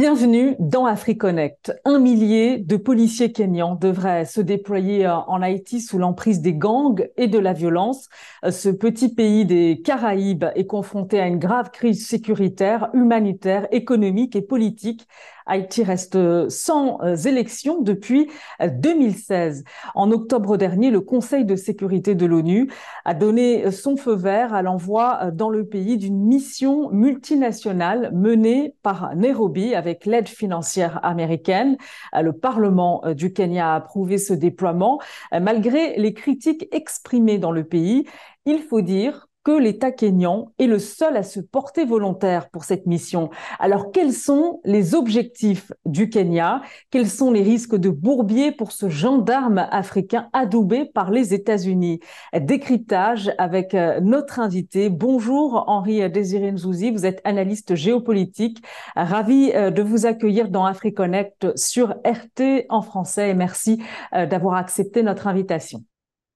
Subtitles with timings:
[0.00, 1.74] Bienvenue dans AfriConnect.
[1.84, 7.26] Un millier de policiers kenyans devraient se déployer en Haïti sous l'emprise des gangs et
[7.26, 8.08] de la violence.
[8.48, 14.40] Ce petit pays des Caraïbes est confronté à une grave crise sécuritaire, humanitaire, économique et
[14.40, 15.06] politique
[15.50, 16.16] Haïti reste
[16.48, 18.30] sans euh, élection depuis
[18.60, 19.64] 2016.
[19.66, 22.70] Euh, en octobre dernier, le Conseil de sécurité de l'ONU
[23.04, 28.76] a donné son feu vert à l'envoi euh, dans le pays d'une mission multinationale menée
[28.84, 31.76] par Nairobi avec l'aide financière américaine.
[32.14, 35.00] Le Parlement du Kenya a approuvé ce déploiement
[35.32, 38.06] malgré les critiques exprimées dans le pays.
[38.46, 42.86] Il faut dire que l'État kényan est le seul à se porter volontaire pour cette
[42.86, 43.30] mission.
[43.58, 46.62] Alors, quels sont les objectifs du Kenya?
[46.90, 52.00] Quels sont les risques de bourbier pour ce gendarme africain adoubé par les États-Unis?
[52.38, 54.90] Décryptage avec euh, notre invité.
[54.90, 58.62] Bonjour Henri Désiré Nzouzi, vous êtes analyste géopolitique.
[58.94, 63.82] Ravi euh, de vous accueillir dans AfriConnect sur RT en français et merci
[64.14, 65.84] euh, d'avoir accepté notre invitation.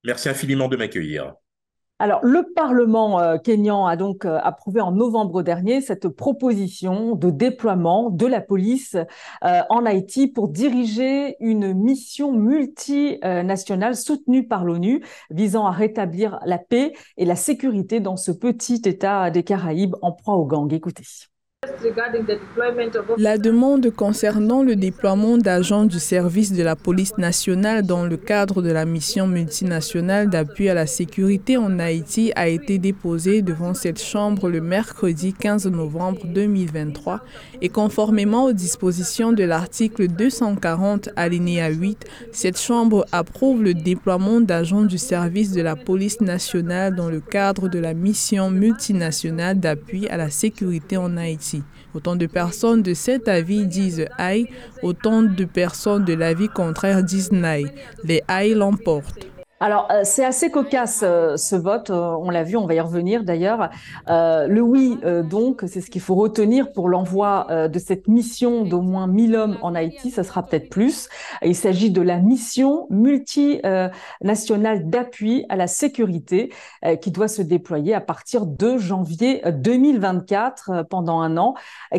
[0.04, 1.34] Merci infiniment de m'accueillir.
[2.04, 7.30] Alors, le Parlement euh, kényan a donc euh, approuvé en novembre dernier cette proposition de
[7.30, 8.94] déploiement de la police
[9.42, 16.58] euh, en Haïti pour diriger une mission multinationale soutenue par l'ONU visant à rétablir la
[16.58, 20.74] paix et la sécurité dans ce petit État des Caraïbes en proie aux gangs.
[20.74, 21.04] Écoutez.
[23.18, 28.62] La demande concernant le déploiement d'agents du service de la police nationale dans le cadre
[28.62, 34.02] de la mission multinationale d'appui à la sécurité en Haïti a été déposée devant cette
[34.02, 37.20] Chambre le mercredi 15 novembre 2023
[37.62, 44.84] et conformément aux dispositions de l'article 240 alinéa 8, cette Chambre approuve le déploiement d'agents
[44.84, 50.16] du service de la police nationale dans le cadre de la mission multinationale d'appui à
[50.16, 51.53] la sécurité en Haïti.
[51.94, 54.48] Autant de personnes de cet avis disent aïe,
[54.82, 57.66] autant de personnes de l'avis contraire disent naï.
[58.04, 59.26] Les aïe l'emportent.
[59.64, 62.80] Alors, euh, c'est assez cocasse euh, ce vote, euh, on l'a vu, on va y
[62.80, 63.70] revenir d'ailleurs.
[64.06, 69.06] le oui, donc, c'est ce qu'il faut retenir pour l'envoi de cette mission d'au moins
[69.06, 71.08] 1000 hommes en Haïti, ça sera peut-être plus.
[71.42, 76.52] Il s'agit de la mission multinationale d'appui à la sécurité
[77.00, 81.54] qui doit se déployer à partir de janvier 2024 pendant un an.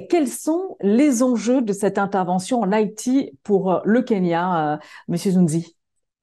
[0.10, 5.75] Quels sont les enjeux de cette intervention en Haïti pour le Kenya, Monsieur Zunzi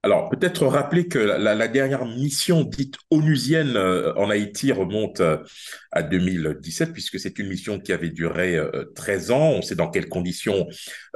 [0.05, 5.37] alors, peut-être rappeler que la, dernière mission dite onusienne euh, en Haïti remonte euh,
[5.93, 8.59] à 2017, puisque c'est une mission qui avait duré
[8.97, 9.51] 13 euh, ans.
[9.51, 10.67] On sait dans quelles conditions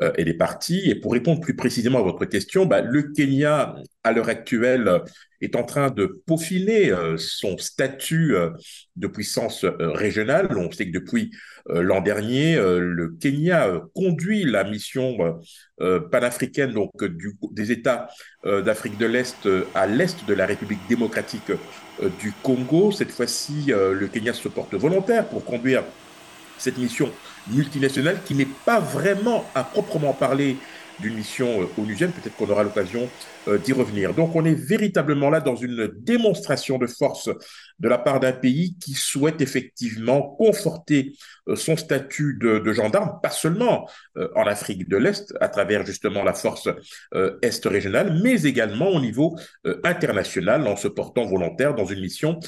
[0.01, 0.89] elle est partie.
[0.89, 3.75] Et pour répondre plus précisément à votre question, bah, le Kenya,
[4.07, 5.03] à l'heure actuelle,
[5.43, 8.35] est en train de peaufiner son statut
[8.97, 10.49] de puissance régionale.
[10.57, 11.31] On sait que depuis
[11.69, 15.39] l'an dernier, le Kenya conduit la mission
[16.11, 16.93] panafricaine donc
[17.53, 18.09] des États
[18.45, 21.53] d'Afrique de l'Est à l'est de la République démocratique
[22.21, 22.91] du Congo.
[22.91, 25.85] Cette fois-ci, le Kenya se porte volontaire pour conduire
[26.57, 27.13] cette mission
[27.53, 30.57] multinationale qui n'est pas vraiment à proprement parler
[31.01, 32.13] d'une mission euh, onusienne.
[32.13, 33.09] Peut-être qu'on aura l'occasion
[33.49, 34.15] euh, d'y revenir.
[34.15, 37.29] Donc, on est véritablement là dans une démonstration de force
[37.79, 41.13] de la part d'un pays qui souhaite effectivement conforter
[41.49, 43.89] euh, son statut de, gendarme, pas seulement
[44.35, 46.69] en Afrique de l'Est, à travers justement la force
[47.43, 49.39] Est régionale, mais également au niveau
[49.85, 52.41] international, en se portant volontaire dans une mission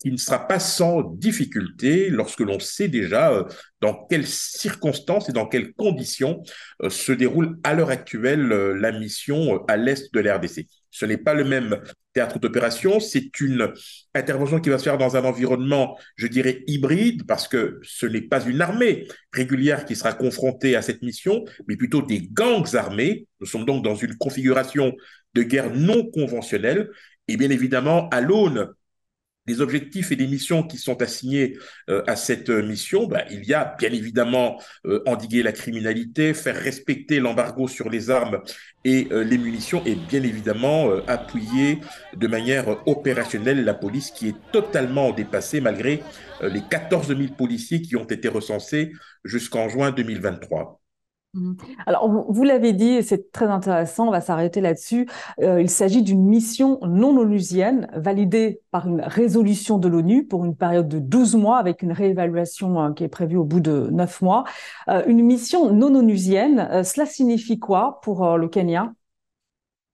[0.00, 3.44] qui ne sera pas sans difficulté lorsque l'on sait déjà euh,
[3.80, 6.42] dans quelles circonstances et dans quelles conditions
[6.82, 10.66] euh, se déroule à l'heure actuelle euh, la mission à l'est de l'RDC.
[10.90, 11.82] Ce n'est pas le même
[12.14, 13.70] théâtre d'opération, c'est une
[14.14, 18.22] intervention qui va se faire dans un environnement, je dirais, hybride, parce que ce n'est
[18.22, 23.26] pas une armée régulière qui sera confrontée à cette mission, mais plutôt des gangs armés.
[23.40, 24.94] Nous sommes donc dans une configuration
[25.34, 26.88] de guerre non conventionnelle,
[27.28, 28.72] et bien évidemment, à l'aune
[29.46, 31.58] les objectifs et les missions qui sont assignés
[31.88, 36.56] euh, à cette mission, bah, il y a bien évidemment euh, endiguer la criminalité, faire
[36.56, 38.40] respecter l'embargo sur les armes
[38.84, 41.80] et euh, les munitions et bien évidemment appuyer
[42.16, 46.02] de manière opérationnelle la police qui est totalement dépassée malgré
[46.42, 48.92] les 14 000 policiers qui ont été recensés
[49.24, 50.80] jusqu'en juin 2023.
[51.36, 51.56] Mhm.
[51.86, 55.06] Alors, vous l'avez dit, et c'est très intéressant, on va s'arrêter là-dessus.
[55.40, 60.56] Euh, il s'agit d'une mission non onusienne validée par une résolution de l'ONU pour une
[60.56, 64.22] période de 12 mois avec une réévaluation euh, qui est prévue au bout de 9
[64.22, 64.44] mois.
[64.88, 68.92] Euh, une mission non onusienne, cela signifie quoi pour le Kenya?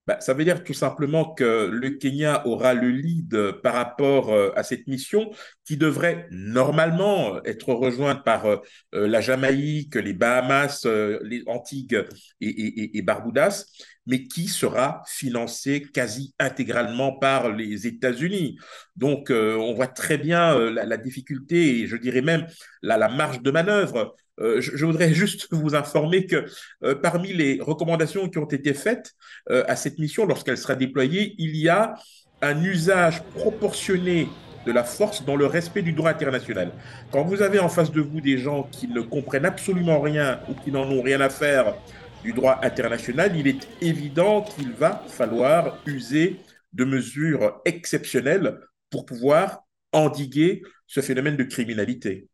[0.07, 4.63] Bah, ça veut dire tout simplement que le Kenya aura le lead par rapport à
[4.63, 5.31] cette mission
[5.65, 8.47] qui devrait normalement être rejointe par
[8.93, 10.87] la Jamaïque, les Bahamas,
[11.23, 12.05] les Antigues
[12.41, 13.67] et, et, Barboudas,
[14.07, 18.59] mais qui sera financée quasi intégralement par les États-Unis.
[18.97, 22.47] Donc, on voit très bien la, difficulté et je dirais même
[22.83, 24.17] la marge de manœuvre.
[24.39, 26.47] je, voudrais juste vous informer que
[27.03, 29.13] parmi les recommandations qui ont été faites
[29.49, 31.95] à cette mission, lorsqu'elle sera déployée, il y a
[32.43, 34.29] un usage proportionné
[34.67, 36.73] de la force dans le respect du droit international.
[37.11, 40.55] Quand vous avez en face de vous des gens qui ne comprennent absolument rien ou
[40.55, 41.75] qui n'en ont rien à faire
[42.23, 46.41] du droit international, il est évident qu'il va falloir user
[46.73, 48.59] de mesures exceptionnelles
[48.91, 52.29] pour pouvoir endiguer ce phénomène de criminalité.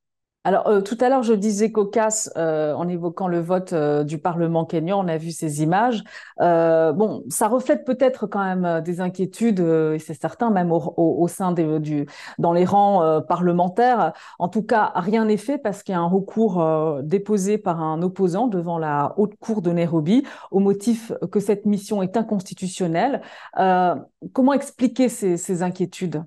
[0.48, 4.16] Alors, euh, tout à l'heure, je disais cocasse euh, en évoquant le vote euh, du
[4.16, 5.04] Parlement kényan.
[5.04, 6.02] On a vu ces images.
[6.38, 12.06] bon, ça reflète peut-être quand même des inquiétudes, et c'est certain, même au, sein des,
[12.38, 14.14] dans les rangs parlementaires.
[14.38, 16.64] En tout cas, rien n'est fait parce qu'il y a un recours
[17.02, 22.02] déposé par un opposant devant la haute cour de Nairobi au motif que cette mission
[22.02, 23.20] est inconstitutionnelle.
[24.32, 26.22] comment expliquer ces inquiétudes?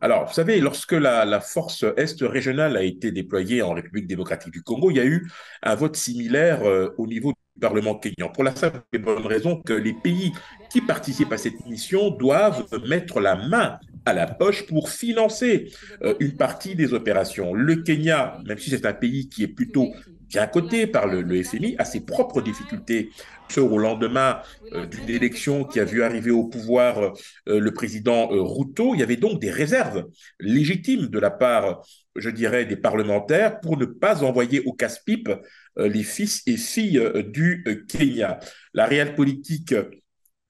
[0.00, 4.62] Alors, vous savez, lorsque la, force Est régionale a été déployée en République démocratique du
[4.62, 5.30] Congo, il y a eu
[5.62, 9.72] un vote similaire euh, au niveau Parlement kényan, pour la simple et bonne raison que
[9.72, 10.32] les pays
[10.70, 15.70] qui participent à cette mission doivent mettre la main à la poche pour financer
[16.02, 17.54] euh, une partie des opérations.
[17.54, 19.92] Le Kenya, même si c'est un pays qui est plutôt
[20.28, 23.10] bien coté par le, FMI, a ses propres difficultés.
[23.58, 24.40] Au lendemain
[24.72, 27.12] euh, d'une élection qui a vu arriver au pouvoir
[27.48, 30.06] euh, le président Ruto, il y avait donc des réserves
[30.40, 31.82] légitimes de la part,
[32.16, 35.28] je dirais, des parlementaires pour ne pas envoyer au casse-pipe
[35.76, 38.38] les fils et filles du Kenya.
[38.74, 39.74] La réelle politique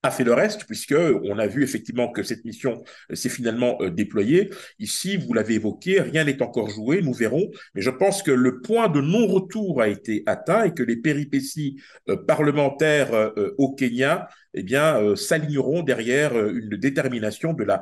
[0.03, 3.79] a fait le reste, puisque on a vu effectivement que cette mission euh, s'est finalement
[3.81, 4.51] euh, déployée.
[4.79, 8.61] Ici, vous l'avez évoqué, rien n'est encore joué, nous verrons, mais je pense que le
[8.61, 14.65] point de non-retour a été atteint et que les péripéties euh, parlementaires au Kenya eh
[15.17, 17.81] s'aligneront derrière une détermination de la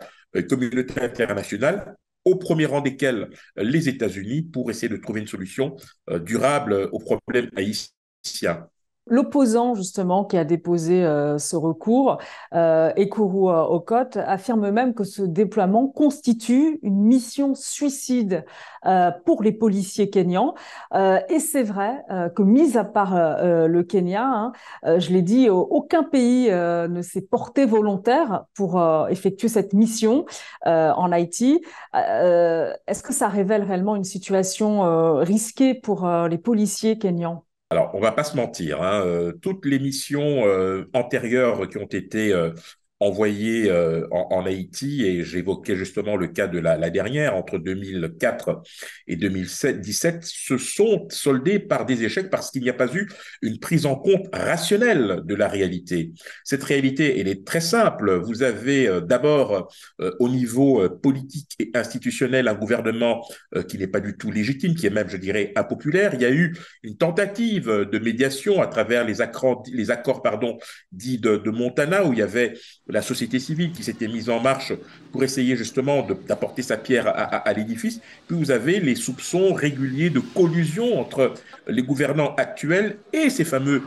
[0.49, 1.97] communauté internationale
[2.31, 5.77] au premier rang desquels les États-Unis pour essayer de trouver une solution
[6.09, 8.69] durable au problème haïtien.
[9.07, 12.19] L'opposant, justement, qui a déposé euh, ce recours,
[12.55, 18.45] euh, Ekuru euh, Okot, affirme même que ce déploiement constitue une mission suicide
[18.87, 20.55] euh, pour les policiers kenyans.
[20.95, 22.05] et c'est vrai
[22.37, 24.53] que, mis à part le Kenya, hein,
[24.99, 30.25] je l'ai dit, aucun pays ne s'est porté volontaire pour effectuer cette mission
[30.65, 31.63] en Haïti.
[31.95, 37.45] Est-ce que ça révèle réellement une situation risquée pour les policiers kenyans?
[37.71, 41.87] Alors, on va pas se mentir, hein, euh, toutes les missions euh, antérieures qui ont
[41.87, 42.33] été
[43.03, 48.63] euh, envoyé euh, en, Haïti, et j'évoquais justement le cas de la, dernière, entre 2004
[49.09, 53.09] et 2017, se sont soldés par des échecs parce qu'il n'y a pas eu
[53.43, 56.13] une prise en compte rationnelle de la réalité.
[56.45, 58.15] Cette réalité, elle est très simple.
[58.23, 63.27] Vous avez euh, d'abord, euh, au niveau politique et institutionnel, un gouvernement
[63.69, 66.15] qui n'est pas du tout légitime, qui est même, je dirais, impopulaire.
[66.15, 70.59] Il y a eu une tentative de médiation à travers les accords, les accords pardon,
[70.93, 72.55] dits de Montana, où il y avait
[72.91, 74.73] la société civile qui s'était mise en marche
[75.13, 78.01] pour essayer justement d'apporter sa pierre à, l'édifice.
[78.27, 81.35] Puis vous avez les soupçons réguliers de collusion entre
[81.67, 83.83] les gouvernants actuels et ces fameux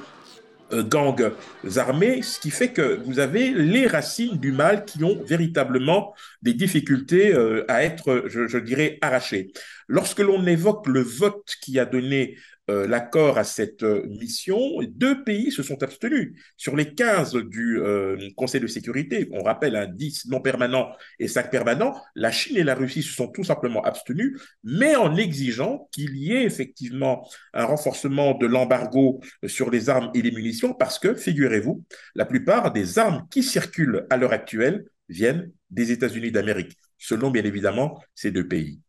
[0.72, 1.32] euh, gangs
[1.78, 6.54] armés, ce qui fait que vous avez les racines du mal qui ont véritablement des
[6.54, 9.52] difficultés euh, à être, je, je dirais, arrachées.
[9.88, 12.38] Lorsque l'on évoque le vote qui a donné
[12.70, 16.40] euh, l'accord à cette euh, mission, deux pays se sont abstenus.
[16.56, 21.28] Sur les 15 du euh, Conseil de sécurité, on rappelle un 10 non permanents et
[21.28, 25.90] 5 permanents, la Chine et la Russie se sont tout simplement abstenus, mais en exigeant
[25.92, 31.00] qu'il y ait effectivement un renforcement de l'embargo sur les armes et les munitions, parce
[31.00, 31.84] que, figurez-vous,
[32.16, 37.44] la plupart des armes qui circulent à l'heure actuelle viennent des États-Unis d'Amérique, selon bien
[37.44, 38.80] évidemment ces deux pays.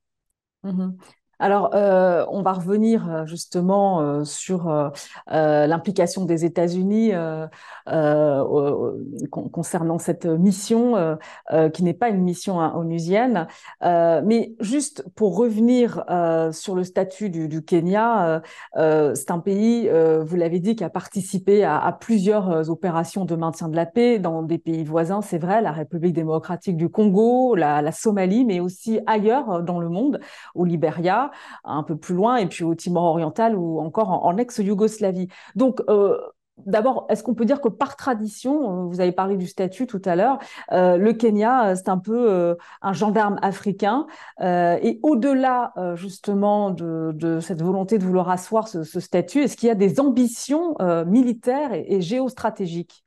[0.62, 0.92] Mmh
[1.38, 4.92] alors, euh, on va revenir euh, justement euh, sur
[5.28, 7.12] l'implication des États-Unis
[9.30, 11.18] concernant cette mission,
[11.72, 13.46] qui n'est pas une mission onusienne.
[13.82, 16.04] mais juste pour revenir
[16.52, 18.42] sur le statut du, Kenya,
[18.76, 23.76] c'est un pays, vous l'avez dit, qui a participé à, plusieurs opérations de maintien de
[23.76, 28.44] la paix dans des pays voisins, c'est vrai, la République démocratique du Congo, la, Somalie,
[28.44, 30.20] mais aussi ailleurs dans le monde,
[30.54, 31.23] au Libéria
[31.64, 35.28] un peu plus loin, et puis au Timor oriental ou encore en, ex-Yougoslavie.
[35.54, 36.18] Donc, euh,
[36.58, 40.14] D'abord, est-ce qu'on peut dire que par tradition, vous avez parlé du statut tout à
[40.14, 40.38] l'heure,
[40.70, 44.06] le Kenya, c'est un peu un gendarme africain.
[44.40, 49.74] et au-delà justement de, cette volonté de vouloir asseoir ce, statut, est-ce qu'il y a
[49.74, 50.76] des ambitions
[51.06, 53.03] militaires et géostratégiques?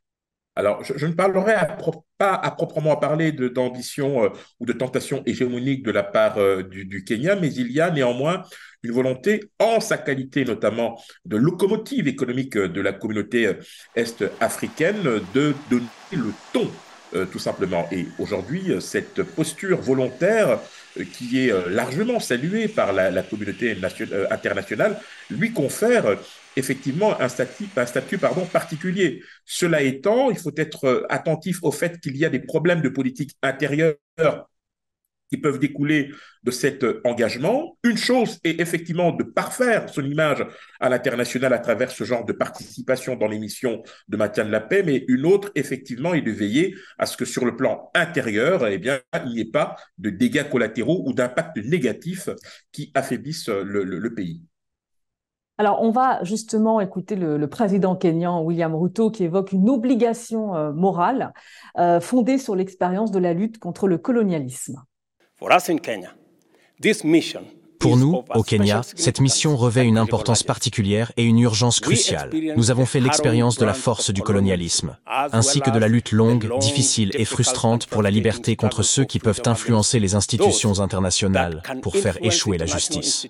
[0.58, 1.54] Alors, je, ne parlerai
[2.18, 7.04] pas à proprement parler d'ambition euh, ou de tentation hégémonique de la part euh, du,
[7.04, 8.42] Kenya, mais il y a néanmoins
[8.82, 13.54] une volonté, en sa qualité notamment de locomotive économique de la communauté euh,
[13.96, 15.04] est-africaine,
[15.36, 16.68] de donner le ton,
[17.32, 17.88] tout simplement.
[17.92, 20.60] Et aujourd'hui, cette posture volontaire
[21.14, 23.78] qui est largement saluée par la communauté
[24.30, 25.00] internationale,
[25.30, 26.18] lui confère
[26.58, 27.68] effectivement un statut,
[28.52, 29.22] particulier.
[29.46, 32.90] Cela étant, il faut être euh, attentif au fait qu'il y a des problèmes de
[32.90, 33.96] politique intérieure
[35.30, 36.10] qui peuvent découler
[36.44, 37.78] de cet euh, engagement.
[37.84, 40.46] Une chose est effectivement de parfaire son image
[40.80, 44.62] à l'international à travers ce genre de participation dans les missions de maintien de la
[44.62, 48.66] paix, mais une autre, effectivement, est de veiller à ce que sur le plan intérieur,
[48.68, 52.30] eh bien, il n'y ait pas de dégâts collatéraux ou d'impacts négatifs
[52.72, 54.42] qui affaiblissent le pays.
[55.60, 60.72] Alors, on va justement écouter le, président kenyan William Ruto qui évoque une obligation euh,
[60.72, 61.34] morale
[61.78, 64.84] euh, fondée sur l'expérience de la lutte contre le colonialisme.
[67.80, 72.32] Pour nous, au Kenya, cette mission revêt une importance particulière et une urgence cruciale.
[72.56, 76.58] Nous avons fait l'expérience de la force du colonialisme, ainsi que de la lutte longue,
[76.60, 81.96] difficile et frustrante pour la liberté contre ceux qui peuvent influencer les institutions internationales pour
[81.96, 83.28] faire échouer la justice.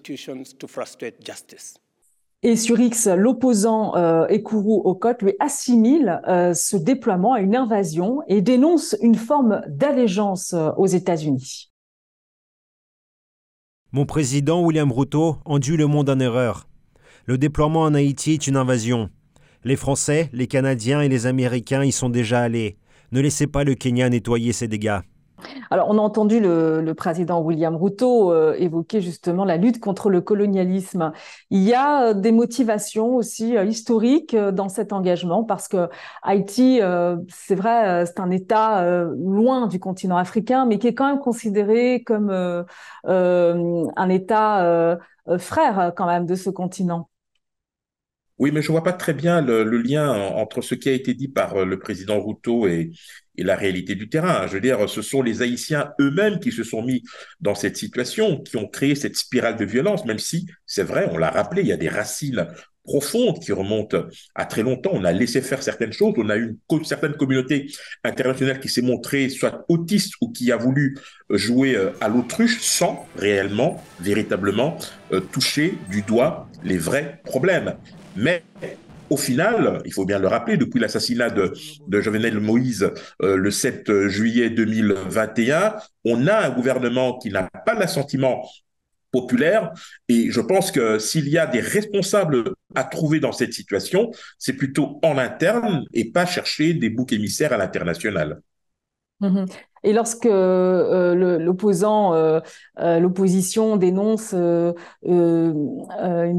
[2.47, 8.21] Et sur X, l'opposant euh, Ekuru Okot lui assimile euh, ce déploiement à une invasion
[8.29, 11.73] et dénonce une forme d'allégeance euh, aux États-Unis.
[13.91, 16.69] Mon président William Ruto enduit le monde en erreur.
[17.25, 19.09] Le déploiement en Haïti est une invasion.
[19.65, 22.77] Les Français, les Canadiens et les Américains y sont déjà allés.
[23.11, 25.01] Ne laissez pas le Kenya nettoyer ses dégâts.
[25.69, 30.21] Alors, on a entendu le, président William Ruto euh, évoquer justement la lutte contre le
[30.21, 31.11] colonialisme.
[31.51, 35.89] Il y a euh, des motivations aussi euh, historiques dans cet engagement parce que
[36.23, 36.79] Haïti,
[37.29, 38.83] c'est vrai, c'est un État
[39.15, 42.29] loin du continent africain, mais qui est quand même considéré comme
[43.05, 44.97] un État
[45.37, 47.09] frère quand même de ce continent.
[48.39, 51.27] Oui, mais je vois pas très bien le, lien entre ce qui a été dit
[51.27, 52.91] par le président Ruto et,
[53.39, 54.47] la réalité du terrain.
[54.47, 57.03] Je veux dire, ce sont les Haïtiens eux-mêmes qui se sont mis
[57.39, 61.19] dans cette situation, qui ont créé cette spirale de violence, même si, c'est vrai, on
[61.19, 62.47] l'a rappelé, il y a des racines
[62.87, 64.91] profondes qui remontent à très longtemps.
[64.93, 66.13] On a laissé faire certaines choses.
[66.17, 67.69] On a eu une certaine communauté
[68.03, 70.97] internationale qui s'est montrée soit autiste ou qui a voulu
[71.29, 74.77] euh, jouer euh, à l'autruche sans réellement, véritablement
[75.11, 77.75] euh, toucher du doigt les vrais problèmes.
[78.17, 78.43] Mais
[79.09, 81.53] au final, il faut bien le rappeler, depuis l'assassinat de,
[82.01, 88.43] Jovenel Moïse euh, le 7 juillet 2021, on a un gouvernement qui n'a pas l'assentiment
[89.11, 89.71] populaire.
[90.09, 94.53] Et je pense que s'il y a des responsables à trouver dans cette situation, c'est
[94.53, 98.41] plutôt en interne et pas chercher des boucs émissaires à l'international.
[99.19, 99.45] Mmh
[99.83, 102.39] et lorsque euh, l'opposant, euh,
[102.79, 104.75] euh, l'opposition dénonce une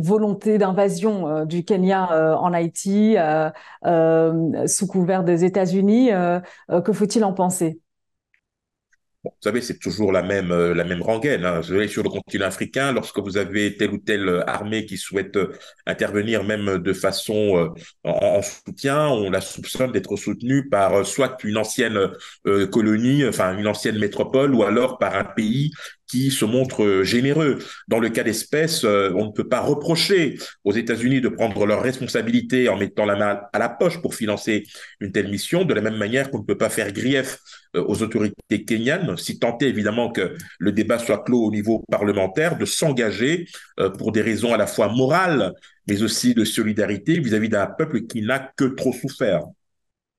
[0.02, 3.16] volonté d'invasion du Kenya en Haïti
[4.66, 6.10] sous couvert des États-Unis,
[6.84, 7.80] que faut-il en penser?
[9.24, 11.44] Vous savez, c'est toujours la même, euh, la même rengaine.
[11.44, 11.60] Hein.
[11.62, 15.52] Sur le continent africain, lorsque vous avez telle ou telle euh, armée qui souhaite euh,
[15.86, 22.10] intervenir même de façon en, soutien, on la soupçonne d'être soutenue par soit une ancienne
[22.70, 25.72] colonie, enfin une ancienne métropole, ou alors par un pays
[26.08, 27.58] qui se montre généreux.
[27.86, 32.68] Dans le cas d'espèce, on ne peut pas reprocher aux États-Unis de prendre leurs responsabilités
[32.68, 34.64] en mettant la main à la poche pour financer
[35.00, 37.38] une telle mission, de la même manière qu'on ne peut pas faire grief
[37.76, 41.84] euh, aux autorités kenyanes, si tant est évidemment que le débat soit clos au niveau
[41.90, 43.46] parlementaire, de s'engager
[43.80, 45.52] euh, pour des raisons à la fois morales,
[45.86, 49.42] mais aussi de solidarité vis-à-vis d'un peuple qui n'a que trop souffert.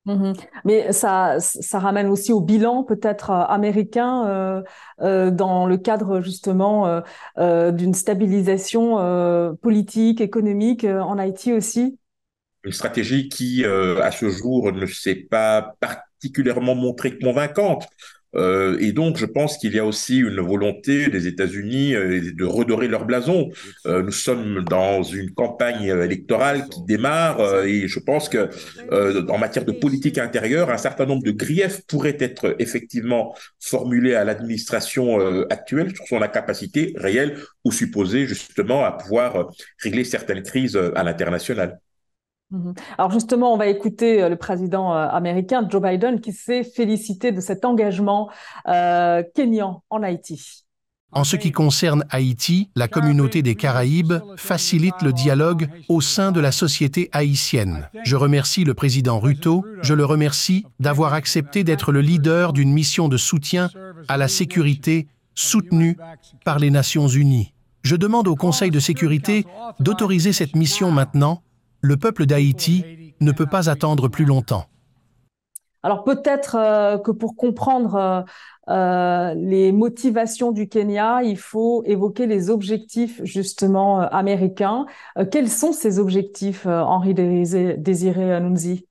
[0.09, 0.33] Mhm.
[0.65, 4.63] Mais ça, ça ramène aussi au bilan peut-être euh, américain
[4.99, 7.01] dans le cadre justement
[7.37, 8.97] d'une stabilisation
[9.61, 11.97] politique, économique en Haïti aussi.
[12.63, 17.87] Une stratégie qui, à ce jour, ne s'est pas particulièrement montrée convaincante.
[18.35, 22.45] Euh, et donc, je pense qu'il y a aussi une volonté des États-Unis euh, de
[22.45, 23.49] redorer leur blason.
[23.85, 28.49] Euh, nous sommes dans une campagne électorale qui démarre et je pense que
[29.29, 34.23] en matière de politique intérieure, un certain nombre de griefs pourraient être effectivement formulés à
[34.23, 35.19] l'administration
[35.49, 39.49] actuelle sur son incapacité réelle ou supposée justement à pouvoir
[39.81, 41.79] régler certaines crises à l'international.
[42.51, 42.73] Mhm.
[42.97, 47.63] Alors justement, on va écouter le président américain Joe Biden qui s'est félicité de cet
[47.63, 48.29] engagement
[48.67, 50.65] euh, kényan en Haïti.
[51.11, 56.39] En ce qui concerne Haïti, la communauté des Caraïbes facilite le dialogue au sein de
[56.39, 57.89] la société haïtienne.
[58.03, 63.07] Je remercie le président Ruto, je le remercie d'avoir accepté d'être le leader d'une mission
[63.07, 63.71] de soutien
[64.07, 65.97] à la sécurité soutenue
[66.45, 67.53] par les Nations Unies.
[67.81, 69.45] Je demande au Conseil de sécurité
[69.79, 71.41] d'autoriser cette mission maintenant.
[71.81, 74.65] Le peuple d'Haïti ne peut pas attendre plus longtemps.
[75.81, 78.21] Alors peut-être euh, que pour comprendre euh,
[78.69, 84.85] euh, les motivations du Kenya, il faut évoquer les objectifs justement américains.
[85.31, 88.88] quels sont ces objectifs, Henri Désiré Nunzi?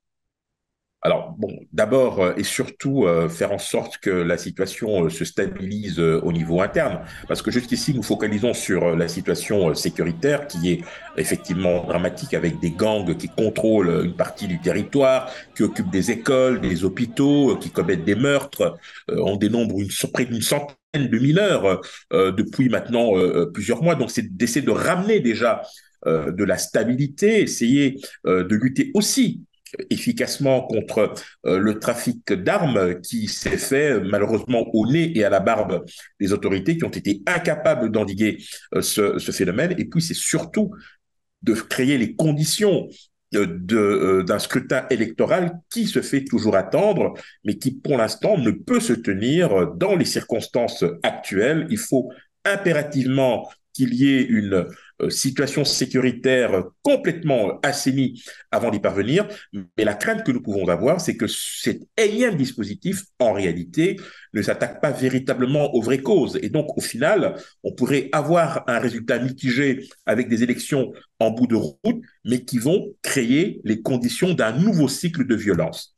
[1.00, 5.24] Alors, bon, d'abord euh, et surtout, euh, faire en sorte que la situation euh, se
[5.24, 10.84] stabilise au niveau interne, parce que jusqu'ici, nous focalisons sur la situation sécuritaire qui est
[11.16, 16.60] effectivement dramatique, avec des gangs qui contrôlent une partie du territoire, qui occupent des écoles,
[16.60, 18.76] des hôpitaux, qui commettent des meurtres.
[19.08, 19.76] on dénombre
[20.12, 20.76] près d'une centaine
[21.08, 21.80] de mineurs
[22.12, 23.12] depuis maintenant
[23.52, 23.94] plusieurs mois.
[23.94, 25.62] Donc, c'est d'essayer de ramener déjà
[26.06, 29.42] de la stabilité, essayer de lutter aussi
[29.90, 31.14] efficacement contre
[31.46, 35.84] euh, le trafic d'armes qui s'est fait malheureusement au nez et à la barbe
[36.20, 38.38] des autorités qui ont été incapables d'endiguer
[38.74, 39.74] euh, ce, phénomène.
[39.78, 40.72] Et puis c'est surtout
[41.42, 42.88] de créer les conditions
[43.34, 48.80] euh, d'un scrutin électoral qui se fait toujours attendre, mais qui pour l'instant ne peut
[48.80, 51.66] se tenir dans les circonstances actuelles.
[51.70, 52.10] Il faut
[52.44, 54.64] impérativement qu'il y ait une euh,
[55.08, 59.28] situation sécuritaire complètement assainie avant d'y parvenir.
[59.52, 63.96] Mais la crainte que nous pouvons avoir, c'est que cet énième dispositif, en réalité,
[64.34, 66.38] ne s'attaque pas véritablement aux vraies causes.
[66.42, 71.46] Et donc, au final, on pourrait avoir un résultat mitigé avec des élections en bout
[71.46, 75.97] de route, mais qui vont créer les conditions d'un nouveau cycle de violence.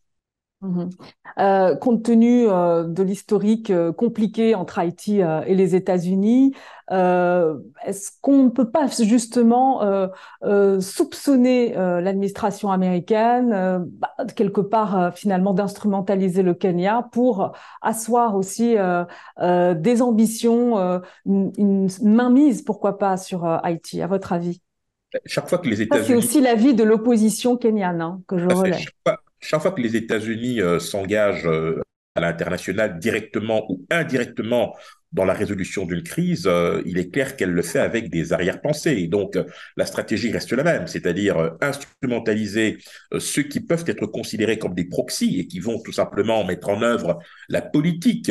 [0.62, 0.90] Mhm.
[1.38, 6.54] Euh, compte tenu euh, de l'historique euh, compliqué entre Haïti et les États-Unis,
[6.90, 9.80] est-ce qu'on ne peut pas justement
[10.80, 18.74] soupçonner l'administration américaine, bah, quelque part finalement d'instrumentaliser le Kenya pour asseoir aussi
[19.40, 24.60] des ambitions, une, une, mainmise, pourquoi pas, sur Haïti, à votre avis?
[25.26, 26.06] Chaque fois que les États-Unis...
[26.08, 29.20] C'est aussi l'avis de l'opposition kenyane hein, que je relève chaque fois
[29.74, 31.80] que les États-Unis euh, s'engagent euh,
[32.24, 34.76] à l'international directement ou indirectement
[35.12, 39.08] dans la résolution d'une crise, euh, il est clair qu'elle le fait avec des arrière-pensées.
[39.08, 39.36] Donc,
[39.76, 42.78] la stratégie reste la même, c'est-à-dire instrumentaliser
[43.18, 46.80] ceux qui peuvent être considérés comme des proxys et qui vont tout simplement mettre en
[46.82, 48.30] œuvre la politique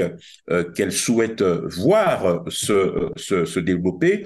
[0.73, 4.25] qu'elle souhaite voir se, se, développer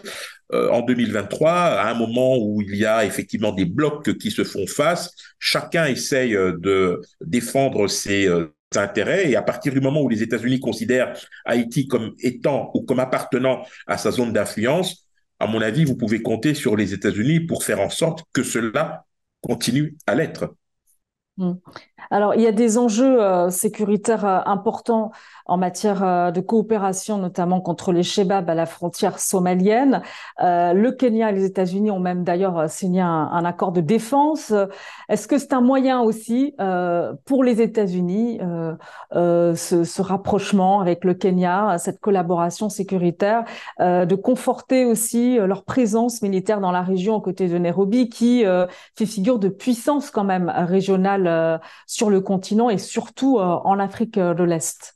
[0.54, 4.43] euh, en 2023, à un moment où il y a effectivement des blocs qui se
[4.43, 10.01] font face, chacun essaye euh, de défendre ses euh, intérêts et à partir du moment
[10.01, 11.13] où les États-Unis considèrent
[11.45, 15.07] Haïti comme étant ou comme appartenant à sa zone d'influence,
[15.39, 19.05] à mon avis, vous pouvez compter sur les États-Unis pour faire en sorte que cela
[19.41, 20.55] continue à l'être.
[21.38, 21.54] Hmm.
[22.12, 25.12] Alors, il y a des enjeux sécuritaires importants
[25.46, 30.02] en matière euh, de coopération, notamment contre les Shebabs à la frontière somalienne.
[30.41, 34.54] Euh, le Kenya et les États-Unis ont même d'ailleurs euh, signé un, accord de défense.
[35.10, 36.56] Est-ce que c'est un moyen aussi
[37.26, 38.39] pour les États-Unis,
[39.12, 43.43] ce, rapprochement avec le Kenya, cette collaboration sécuritaire,
[43.80, 48.46] de conforter aussi leur présence militaire dans la région aux côtés de Nairobi, qui
[48.96, 51.22] fait figure de puissance quand même régionale
[51.88, 54.95] sur le continent et surtout en Afrique de l'Est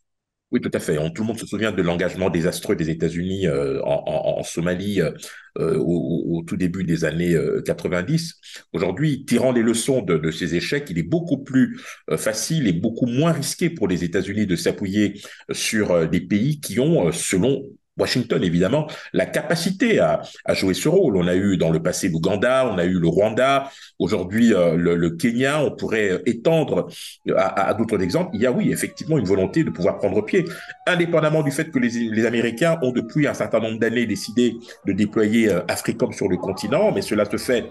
[0.51, 0.95] oui, tout à fait.
[1.13, 5.11] tout le monde se souvient de l'engagement désastreux des États-Unis euh, en, Somalie euh,
[5.59, 7.35] euh, au, tout début des années
[7.65, 8.35] 90.
[8.71, 11.81] Aujourd'hui, tirant les leçons de, ces échecs, il est beaucoup plus
[12.15, 17.11] facile et beaucoup moins risqué pour les États-Unis de s'appuyer sur des pays qui ont,
[17.11, 17.63] selon
[17.97, 20.21] Washington, évidemment, la capacité à,
[20.53, 21.17] jouer ce rôle.
[21.17, 25.09] On a eu dans le passé l'Ouganda, on a eu le Rwanda, aujourd'hui euh, le,
[25.11, 26.87] Kenya, on pourrait étendre
[27.35, 28.31] à, d'autres exemples.
[28.33, 30.45] Il y a, oui, effectivement, une volonté de pouvoir prendre pied,
[30.85, 35.49] indépendamment du fait que les, Américains ont depuis un certain nombre d'années décidé de déployer
[35.49, 37.65] euh, Africom sur le continent, mais cela se fait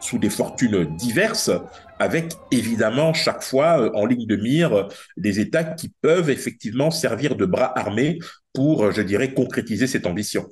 [0.00, 1.50] sous des fortunes diverses,
[1.98, 7.36] avec évidemment chaque fois euh, en ligne de mire des États qui peuvent effectivement servir
[7.36, 8.18] de bras armés
[8.52, 10.46] pour, je dirais, concrétiser cette ambition.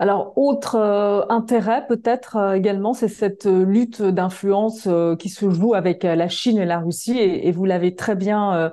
[0.00, 5.74] Alors, autre euh, intérêt peut-être euh, également, c'est cette euh, lutte d'influence qui se joue
[5.74, 7.18] avec la Chine et la Russie.
[7.18, 8.70] Et, vous l'avez très bien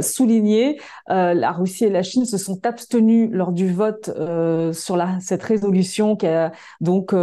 [0.00, 4.10] souligné, la Russie et la Chine se sont abstenus lors du vote
[4.72, 7.14] sur cette résolution qui a donc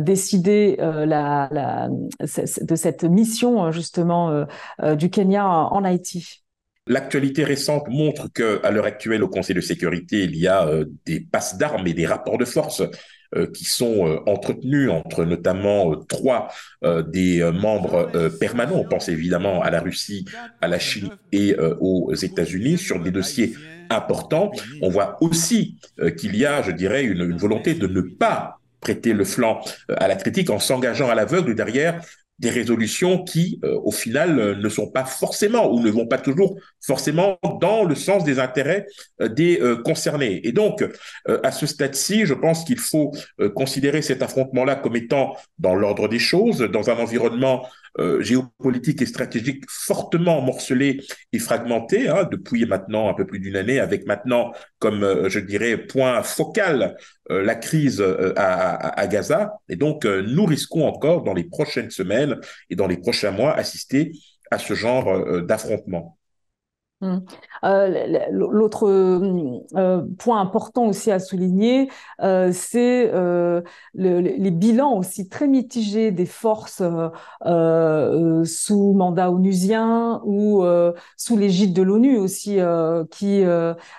[0.00, 4.46] décidé de cette mission justement
[4.96, 6.41] du Kenya en Haïti.
[6.88, 11.20] L'actualité récente montre qu'à l'heure actuelle, au Conseil de sécurité, il y a euh, des
[11.20, 12.82] passes d'armes et des rapports de force
[13.36, 16.48] euh, qui sont euh, entretenus entre notamment trois
[17.06, 18.80] des membres permanents.
[18.80, 20.24] On pense évidemment à la Russie,
[20.60, 23.54] à la Chine et aux États-Unis sur des dossiers
[23.88, 24.50] importants.
[24.80, 25.76] On voit aussi
[26.18, 30.08] qu'il y a, je dirais, une, une volonté de ne pas prêter le flanc à
[30.08, 32.02] la critique en s'engageant à l'aveugle derrière
[32.42, 36.18] des résolutions qui, euh, au final, euh, ne sont pas forcément ou ne vont pas
[36.18, 38.84] toujours forcément dans le sens des intérêts
[39.20, 40.40] euh, des concernés.
[40.44, 40.84] Et donc,
[41.26, 43.12] à ce stade-ci, je pense qu'il faut
[43.54, 49.06] considérer cet affrontement-là comme étant dans l'ordre des choses, dans un environnement euh, géopolitique et
[49.06, 51.02] stratégique fortement morcelé
[51.34, 55.38] et fragmenté hein, depuis maintenant un peu plus d'une année, avec maintenant comme euh, je
[55.38, 56.96] dirais point focal
[57.30, 58.02] euh, la crise
[58.36, 59.58] à, à, Gaza.
[59.68, 62.38] Et donc nous risquons encore dans les prochaines semaines
[62.70, 64.12] et dans les prochains mois assister
[64.50, 66.18] à ce genre d'affrontement.
[67.02, 67.18] Mmh.
[67.64, 73.10] Euh, l'autre euh, point important aussi à souligner, euh, c'est
[73.94, 76.82] les bilans aussi très mitigés des forces
[78.44, 80.64] sous mandat onusien ou
[81.16, 82.58] sous l'égide de l'ONU aussi,
[83.10, 83.42] qui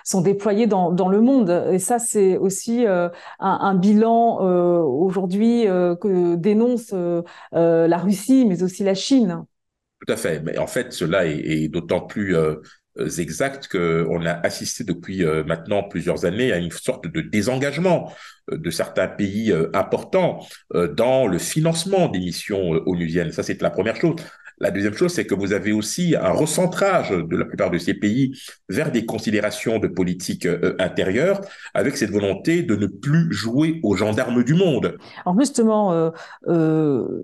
[0.04, 1.50] sont déployés dans, le monde.
[1.70, 6.94] Et ça, c'est aussi un, bilan aujourd'hui que dénonce
[7.52, 9.44] la Russie, mais aussi la Chine.
[10.06, 10.40] Tout à fait.
[10.40, 12.36] Mais en fait, cela est, d'autant plus
[12.96, 18.12] exact qu'on a assisté depuis euh, maintenant plusieurs années à une sorte de désengagement
[18.50, 23.32] euh, de certains pays importants dans le financement des missions onusiennes.
[23.32, 24.16] Ça, c'est la première chose.
[24.58, 27.94] La deuxième chose, c'est que vous avez aussi un recentrage de la plupart de ces
[27.94, 30.46] pays vers des considérations de politique
[30.78, 31.40] intérieure,
[31.74, 34.96] avec cette volonté de ne plus jouer aux gendarmes du monde.
[35.24, 36.12] Alors justement,
[36.48, 37.22] euh,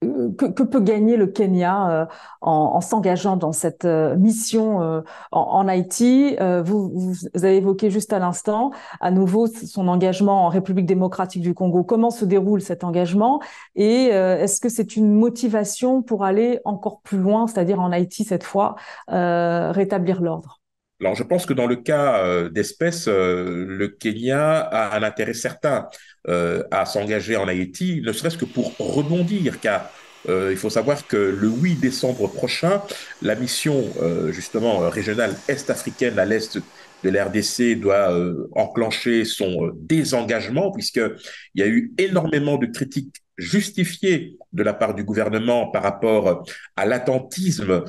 [0.00, 2.06] que, peut gagner le Kenya euh,
[2.42, 5.00] en, s'engageant dans cette euh, mission euh,
[5.32, 6.36] en, Haïti?
[6.64, 11.54] Vous, vous, avez évoqué juste à l'instant à nouveau son engagement en République démocratique du
[11.54, 11.84] Congo.
[11.84, 13.40] Comment se déroule cet engagement?
[13.74, 18.44] Et est-ce que c'est une motivation pour aller encore plus loin, c'est-à-dire en Haïti cette
[18.44, 18.76] fois,
[19.08, 20.60] rétablir l'ordre?
[21.00, 25.86] Alors, je pense que dans le cas d'espèce, le Kenya a un intérêt certain
[26.26, 29.90] à s'engager en Haïti, ne serait-ce que pour rebondir, car
[30.28, 32.82] euh, il faut savoir que le 8 décembre prochain,
[33.22, 36.58] la mission euh, justement euh, régionale est-africaine à l'est
[37.04, 38.10] de l'RDC doit
[38.52, 41.12] enclencher son désengagement puisqu'il
[41.54, 46.86] y a eu énormément de critiques justifiées de la part du gouvernement par rapport à
[46.86, 47.84] l'attentisme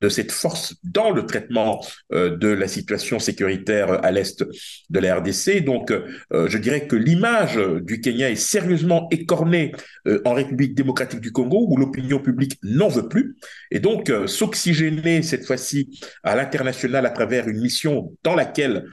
[0.00, 4.44] de cette force dans le traitement euh, de la situation sécuritaire à l'est
[4.90, 5.64] de la RDC.
[5.64, 9.72] Donc, euh, je dirais que l'image du Kenya est sérieusement écornée
[10.06, 13.36] euh, en République démocratique du Congo, où l'opinion publique n'en veut plus.
[13.70, 18.86] Et donc, s'oxygéner cette fois-ci à l'international à travers une mission dans laquelle,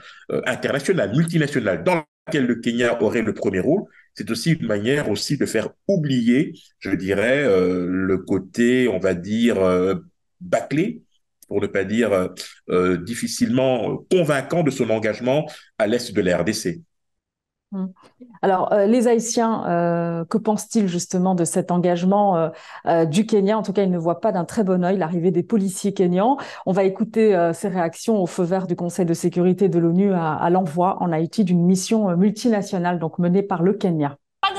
[0.46, 3.82] internationale, multinationale, dans laquelle le Kenya aurait le premier rôle,
[4.14, 9.56] c'est aussi une manière aussi de faire oublier, je dirais, le côté, on va dire,
[10.40, 11.02] bâclé,
[11.48, 12.28] pour ne pas dire euh,
[12.70, 15.46] euh, difficilement convaincant de son engagement
[15.78, 16.80] à l'est de la RDC.
[17.72, 17.92] Hum.
[18.40, 22.50] Alors, euh, les Haïtiens, que pensent-ils justement de cet engagement
[23.06, 23.58] du Kenya?
[23.58, 26.36] En tout cas, ils ne voient pas d'un très bon œil l'arrivée des policiers kenyans.
[26.66, 30.34] On va écouter ces réactions au feu vert du Conseil de sécurité de l'ONU à,
[30.34, 34.18] à l'envoi en Haïti d'une mission multinationale donc menée par le Kenya.
[34.40, 34.50] Pas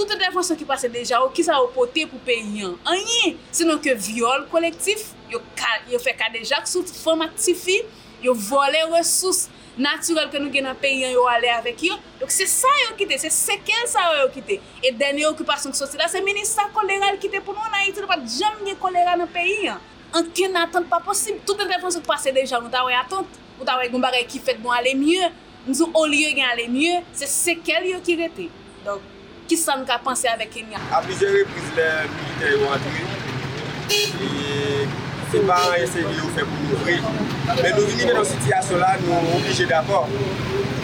[0.00, 2.76] toute intervensyon ki pase deja ou ki sa ou pote pou peyi an.
[2.88, 7.82] Anye, senon ke viole kolektif, yo, ka, yo fe kadejak sou fom aktifi,
[8.24, 9.48] yo vole resous
[9.80, 11.98] naturel ke nou gen an peyi an yo ale avek yo.
[12.20, 14.56] Dok se sa yo kite, se sekel sa yo kite.
[14.80, 18.00] E denye okupasyon ki sosi la, se menisa kolera yo kite pou nou an Haiti,
[18.00, 19.84] nou pa jam gen kolera nan peyi an.
[20.16, 23.68] Anke nan atante pa posib, toute intervensyon ki pase deja nou ta wey atante, nou
[23.68, 25.28] ta wey goumbare ki fet nou ale mye,
[25.68, 28.48] nou ou li gen ale mye, se sekel yo ki rete.
[28.80, 29.04] Dok,
[29.50, 30.78] ki san ka panse avè Kenya?
[30.94, 33.00] A plize reprise le milite yo antre,
[33.90, 34.86] e
[35.32, 36.98] se pa an ese vi yo fe pou nou vre.
[37.58, 40.06] Men nou vini men an sityasyon la nou oblije d'apor.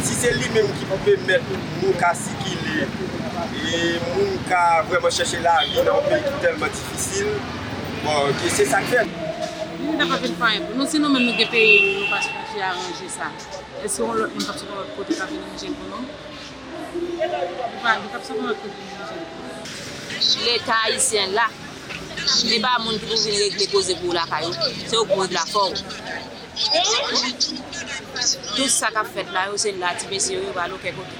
[0.07, 2.89] Si se li men ki pou pe met nou ka siki le,
[3.77, 7.33] e moun ka vreman chèche la vi nan pe ki telman difisil,
[8.03, 9.17] bon, ki se sak fèd.
[9.85, 12.67] Nou ta pa fèd fèd, nou se nou men nou ge pe nou pa chèche
[12.73, 13.31] aranje sa.
[13.79, 16.26] E se yon lòt moun pati kon lòt kote ka vini mjen pou nou,
[20.45, 21.47] L'Etat Haitien la,
[22.51, 24.51] li ba moun ki pou vin regle koze pou la kayo,
[24.87, 25.71] se ou pou la for.
[28.57, 31.17] Tout sa kap fet la yo, se la ti besi yo yo ba lo kekote.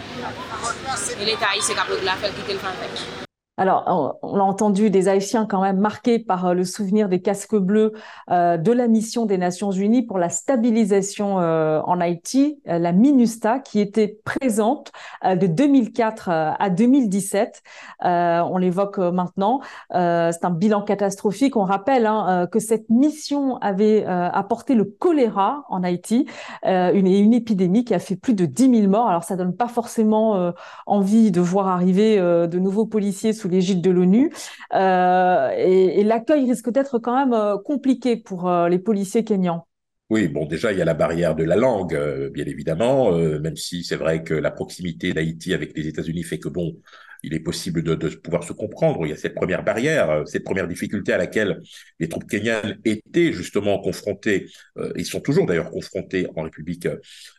[1.23, 3.26] L'Etat Haitien kap regle la fel ki tel fan fek.
[3.59, 7.57] Alors, on l'a entendu, des Haïtiens quand même marqués par euh, le souvenir des casques
[7.57, 7.95] bleus
[8.31, 13.61] euh, de la mission des Nations Unies pour la stabilisation euh, en Haïti, la MINUSTA,
[13.61, 14.92] qui était présente
[15.25, 17.62] de 2004 à 2017.
[18.03, 19.61] on l'évoque maintenant.
[19.90, 21.57] C'est un bilan catastrophique.
[21.57, 26.27] On rappelle hein, que cette mission avait apporté le choléra en Haïti,
[26.64, 29.09] une, une épidémie qui a fait plus de 10 000 morts.
[29.09, 30.53] Alors, ça donne pas forcément
[30.87, 34.33] envie de voir arriver de nouveaux policiers l'égide de l'ONU.
[34.75, 39.67] Euh, et, l'accueil risque d'être quand même euh, compliqué pour euh, les policiers kenyans.
[40.09, 41.99] Oui, bon, déjà, il y a la barrière de la langue,
[42.33, 46.49] bien évidemment, même si c'est vrai que la proximité d'Haïti avec les États-Unis fait que,
[46.49, 46.77] bon,
[47.27, 49.05] il est possible de, pouvoir se comprendre.
[49.05, 51.61] Il y a cette première barrière, cette première difficulté à laquelle
[51.99, 56.89] les troupes kenyanes étaient justement confrontées, euh, ils sont toujours d'ailleurs confrontés en République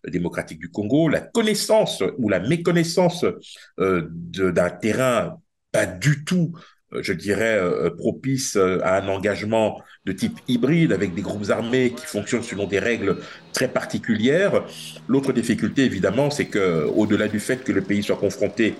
[0.06, 3.26] démocratique du Congo, la connaissance ou la méconnaissance
[3.78, 5.39] d'un terrain
[5.85, 6.53] du tout,
[6.93, 11.49] euh, je dirais, euh, propice euh, à un engagement de type hybride avec des groupes
[11.49, 13.17] armés qui fonctionnent selon des règles
[13.58, 14.65] très particulières.
[15.08, 18.76] L'autre difficulté, évidemment, c'est que, au-delà du fait que le pays soit confronté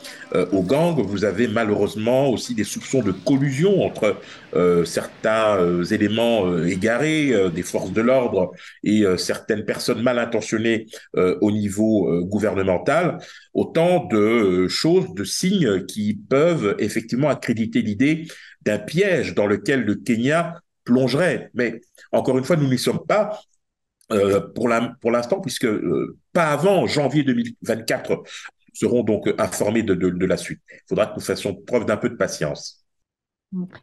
[0.52, 4.18] aux gangs, vous avez malheureusement aussi des soupçons de collusion entre
[4.86, 8.52] certains éléments égarés des forces de l'ordre
[8.84, 10.86] et certaines personnes mal intentionnées
[11.16, 13.18] au niveau gouvernemental.
[13.56, 18.28] Autant de choses, de signes qui peuvent effectivement accréditer l'idée
[18.62, 21.50] d'un piège dans lequel le Kenya plongerait.
[21.56, 23.42] Mais encore une fois, nous n'y sommes pas
[24.12, 24.70] euh, pour
[25.12, 28.24] l'instant, puisque euh, pas avant janvier 2024, nous
[28.74, 30.62] serons donc informés de, de, la suite.
[30.72, 32.86] Il faudra que nous fassions preuve d'un peu de patience.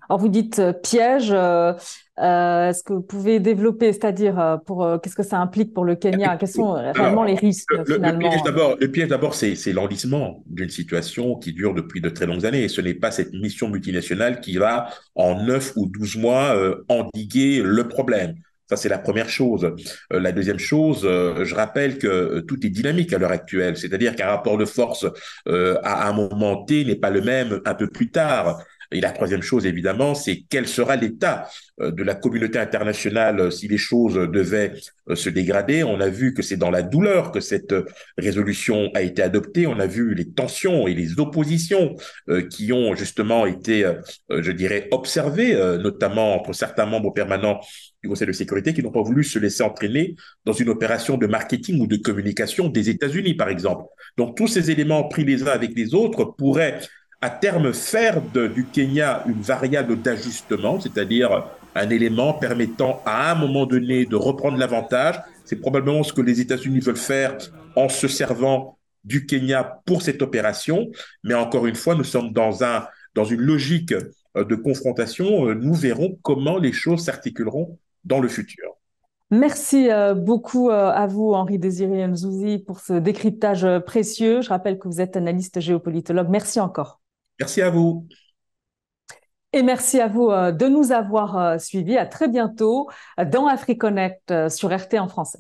[0.09, 5.39] Alors vous dites euh, piège, est-ce que vous pouvez développer, c'est-à-dire pour qu'est-ce que ça
[5.41, 6.37] implique pour le Kenya?
[6.39, 8.31] Quels sont réellement les risques le, finalement?
[8.79, 12.65] Le piège d'abord, c'est l'enlisement d'une situation qui dure depuis de très longues années.
[12.65, 16.57] Et ce n'est pas cette mission multinationale qui va en 9 ou 12 mois
[16.89, 18.37] endiguer le problème.
[18.77, 19.65] C'est la première chose.
[20.13, 23.77] Euh, la deuxième chose, euh, je rappelle que euh, tout est dynamique à l'heure actuelle,
[23.77, 25.07] c'est-à-dire qu'un rapport de force
[25.47, 28.63] à un moment T n'est pas le même un peu plus tard.
[28.95, 33.77] Et la troisième chose, évidemment, c'est quel sera l'état de la communauté internationale si les
[33.77, 34.73] choses devaient
[35.13, 35.83] se dégrader.
[35.83, 37.75] On a vu que c'est dans la douleur que cette
[38.17, 39.67] résolution a été adoptée.
[39.67, 41.97] On a vu les tensions et les oppositions
[42.51, 43.93] qui ont justement été,
[44.31, 47.61] je dirais, observées, notamment entre certains membres permanents
[48.03, 51.27] du Conseil de sécurité qui n'ont pas voulu se laisser entraîner dans une opération de
[51.27, 53.87] marketing ou de communication des États-Unis, par exemple.
[54.17, 56.79] Donc tous ces éléments pris les uns avec les autres pourraient
[57.25, 63.65] à terme faire du Kenya une variable d'ajustement, c'est-à-dire un élément permettant à un moment
[63.65, 65.19] donné de reprendre l'avantage.
[65.47, 67.39] C'est probablement ce que les États-Unis veulent faire
[67.77, 70.91] en se servant du Kenya pour cette opération.
[71.23, 73.95] Mais encore une fois, nous sommes dans, un, dans une logique
[74.37, 75.49] euh, de confrontation.
[75.49, 78.71] Euh, nous verrons comment les choses s'articuleront dans le futur.
[79.31, 84.43] Merci euh, beaucoup à vous, Henri Désiré Nzouzi, pour ce décryptage précieux.
[84.43, 86.29] Je rappelle que vous êtes analyste géopolitologue.
[86.29, 87.01] Merci encore.
[87.39, 88.07] Merci à vous.
[89.53, 91.97] Et merci à vous de nous avoir suivis.
[91.97, 95.39] À très bientôt dans AfriConnect sur RT en français.